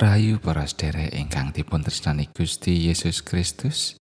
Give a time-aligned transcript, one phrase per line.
[0.00, 4.00] Rahayu para sedherek ingkang dipun tresnani Gusti Yesus Kristus.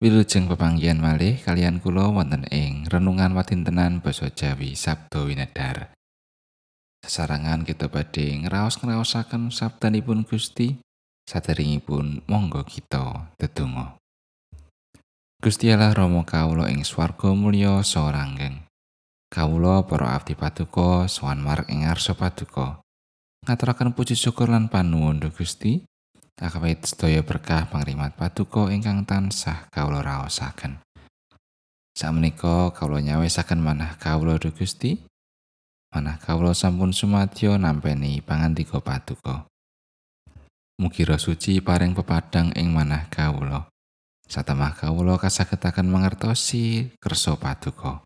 [0.00, 5.92] Wilujeng pepanggihan malih kalian kula wonten ing renungan watintenan basa Jawi Sabdo Winedar.
[7.04, 10.80] Sesarangan kita badhe ngraos-ngraosaken sabdanipun Gusti
[11.28, 14.00] saderengipun monggo kita tetunggo.
[15.44, 18.64] Gusti Allah Rama kawula ing swarga mulya saha langgeng.
[19.28, 22.85] Kawula para abdi paduka sowan marek ing ngarsa paduka.
[23.46, 25.86] Ngaturaken puji syukur lan panuwun Gusti
[26.36, 30.82] akawit sedaya berkah pangrimat paduka ingkang tansah kawula raosaken.
[31.96, 35.00] Sakmenika kawula nyawisaken manah kawula Gusti.
[35.94, 39.48] Manah kawula sampun sumadyo nampeni pangandika paduka.
[40.76, 43.70] Mugi suci paring pepadang ing manah kawula.
[44.26, 48.02] Satemah kawula kasagetaken mangertosi kersa paduka.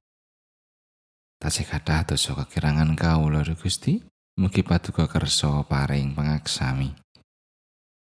[1.41, 4.05] Tasih kathah dosa kekirangan kawula Gusti.
[4.39, 6.95] Mugi paduka kersa paring pangaksami.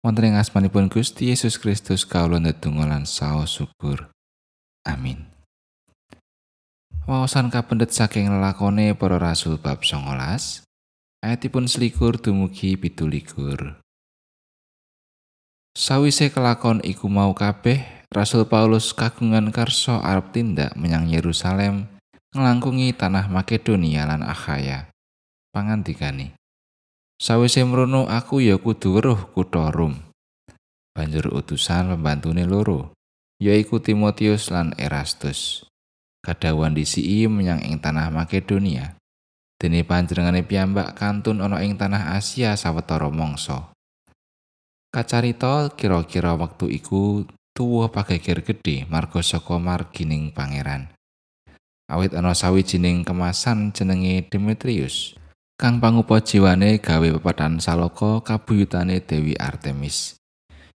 [0.03, 4.11] Wonten ing asmanipun Gusti Yesus Kristus kawula ndedonga lan saos syukur.
[4.87, 5.27] Amin.
[7.07, 10.67] Wawasan kapendet saking lelakone para rasul bab 19
[11.23, 13.79] ayatipun selikur dumugi pitulikur.
[15.77, 21.91] Sawise kelakon iku mau kabeh, Rasul Paulus kagungan karso arep tindak menyang Yerusalem
[22.33, 24.89] ngelangkungi tanah Makedonia lan Akhaya.
[25.57, 26.37] Pangandikane.
[27.17, 29.97] Sawise mrono aku ya kudu weruh kutha Rom.
[30.93, 32.93] Banjur utusan pembantune loro,
[33.41, 35.65] yaiku Timotius lan Erastus.
[36.21, 39.01] Kadawan disii menyang ing tanah Makedonia.
[39.57, 43.73] Dene panjenengane piyambak kantun ana ing tanah Asia sawetara mangsa.
[44.93, 47.25] Kacarita kira-kira wektu iku
[47.57, 50.93] tuwa pageger gedhe marga saka margining pangeran.
[51.89, 55.17] Awit ana sawijining kemasan jenenge Demetrius.
[55.57, 60.21] Kang pangupa jiwane gawe pepatan saloka kabuyutane Dewi Artemis.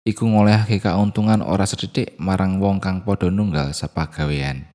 [0.07, 4.71] Iku ngolehake kauntungan ora sedhithik marang wong kang padha nunggal sepagawean.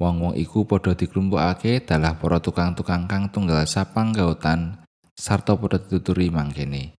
[0.00, 6.96] Wong-wong iku padha diklumpukake dalah para tukang-tukang kang tunggal sapanggautan sarta padha dituturi mangkene.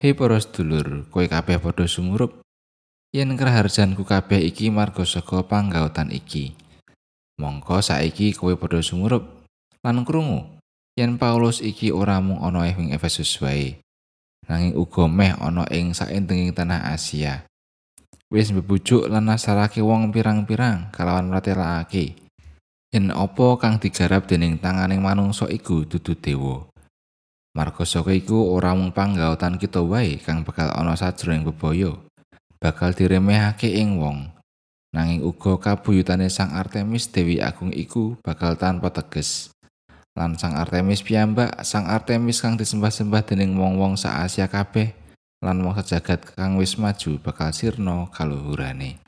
[0.00, 2.40] Hei para sedulur, kowe kabeh padha sumurup
[3.12, 6.56] yen kraharjanku kabeh iki marga saka panggautan iki.
[7.36, 9.44] Mongko saiki kowe padha sumurup
[9.84, 10.57] lan krungu
[10.98, 13.78] yen Paulus iki ora mung ana ing Efesus wae
[14.50, 17.46] nanging uga meh ana ing saindenging tanah Asia.
[18.28, 22.18] Wis bebujuk lan nasarake wong pirang-pirang kalawan mratelakake
[22.90, 26.66] yen apa kang digarap dening tanganing manungsa iku dudu dewa.
[27.54, 31.94] Marga saka iku ora mung panggautan kita wae kang bakal ana sajroning bebaya
[32.58, 34.34] bakal diremehake ing wong.
[34.88, 39.52] Nanging uga kabuyutane Sang Artemis Dewi Agung iku bakal tanpa teges
[40.18, 44.90] lan Sang Artemis piyambak Sang Artemis kang disembah-sembah dening wong-wong sa Asia kabeh
[45.38, 48.98] lan wong sejagat kang wis maju bakal sirna kaluhurane.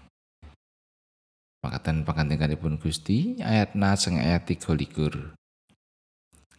[1.66, 5.34] Makaten pangandikanipun Gusti ayat na sing ayat 3 likur.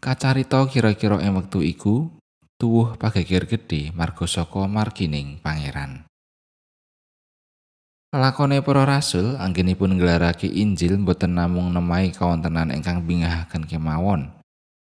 [0.03, 2.11] Kacarita kira-kira ing wektu iku
[2.59, 6.03] tuwuh pageger gedhe marga saka margining pangeran.
[8.11, 14.40] Lakone para rasul anggenipun nggelarake Injil boten namung nemahi kawontenan ingkang bingahaken kemawon.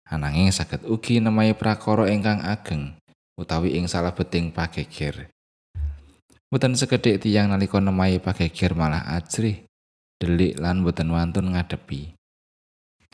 [0.08, 2.96] Ananging saged ugi nemahi prakara ingkang ageng
[3.38, 5.30] utawi ing salah beting pageger.
[6.48, 9.68] Boten sekedhik tiyang nalika nemahi pageger malah ajrih,
[10.18, 12.18] delik lan boten wantun ngadepi.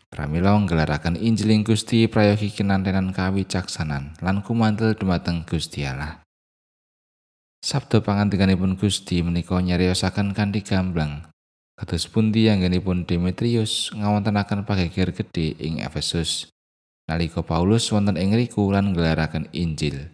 [0.09, 6.22] Pramila nggelaraken Injil Gusti prayogi kinantenan kawicaksanan lan kumantel dumateng Gusti Allah.
[7.59, 11.27] Sabda pangandikanipun Gusti menika nyariosaken kanthi gamblang.
[11.75, 16.53] Kados pundi anggenipun Demetrius ngawontenaken pageger gedhe ing Efesus
[17.09, 20.12] nalika Paulus wonten ing riku lan nggelaraken Injil.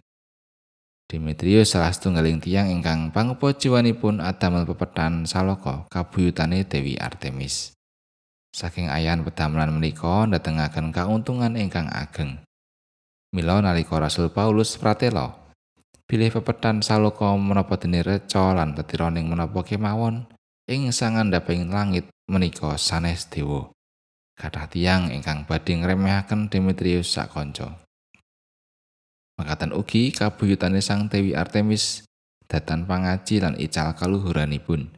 [1.11, 7.75] Demetrius salah setunggaling tiang ingkang pangupa jiwanipun adamel pepetan saloka kabuyutane Dewi Artemis.
[8.55, 12.39] Saking ayan pedamelan menika ndatengaken kauntungan ingkang ageng.
[13.35, 15.35] Mila nalika Rasul Paulus pratela
[16.07, 20.27] bilih pepetan saloka menapa dene reca lan tetironing menapa kemawon
[20.67, 23.71] ing sangandhaping langit menika sanes dewa.
[24.37, 27.81] Kathah tiyang ingkang badhe ngremehaken Demetrius sakonco.
[29.39, 32.05] Makaten ugi kabuyutane Sang Dewi Artemis
[32.45, 34.93] datan pangaji lan ical kaluhuranipun.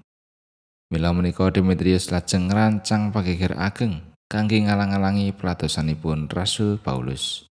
[0.91, 7.45] Mila menika Demetrius lajeng rancang pageger ageng kangge ngalang-alangi pelatosanipun Rasul Paulus.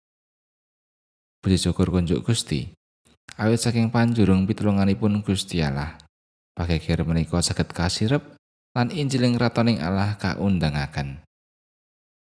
[1.42, 2.70] Puji syukur kunjuk Gusti.
[3.38, 5.96] Awit saking panjurung pitulunganipun Gusti Allah,
[6.52, 8.36] pageger menika saged kasirep
[8.76, 11.24] lan Injiling ratoning Allah kaundangaken.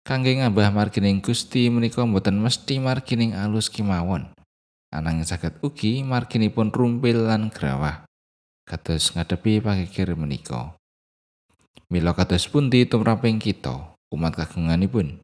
[0.07, 4.31] Kangge ngambah margining Gusti menika mboten mesti margining alus kemawon
[4.95, 8.07] Ananging saged ugi marginipun rumpil lan grawah
[8.67, 10.79] kados ngadepi pagekir menika.
[11.91, 15.23] Mila kados pundi tumraping kita umat kagunganipun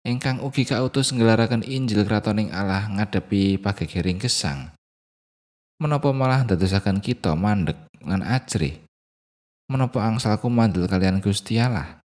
[0.00, 4.72] ingkang ugi kautus ngelaraken Injil kratoning Allah ngadepi pagegiring gesang.
[5.76, 8.80] Menapa malah dadosaken kita mandek lan ajrih?
[9.68, 12.00] Menapa angsalku mandel kalian Gusti Allah?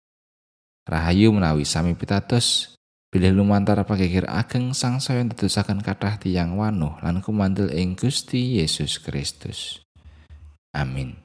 [0.89, 2.73] Rahayu menawi sami pitados
[3.11, 9.83] bilih lumantar pagekir ageng sangsaya dadosaken kathah tiyang wanuh lan kumandel ing Gusti Yesus Kristus.
[10.73, 11.21] Amin.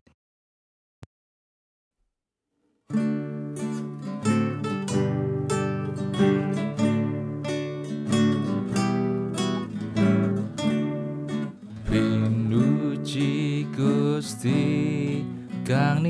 [13.77, 15.21] Gusti
[15.69, 16.07] kang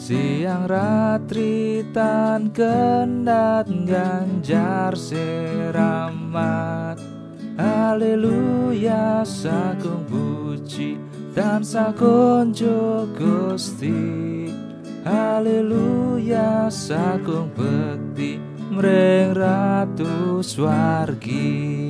[0.00, 6.96] siang ratri tan kendat ganjar seramat.
[7.60, 10.96] Haleluya sakung puji
[11.36, 14.48] dan sakonjo Gusti.
[15.04, 18.40] Haleluya sakung bekti
[18.72, 21.89] mreng ratu swargi